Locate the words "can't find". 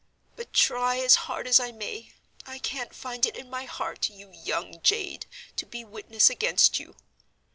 2.57-3.23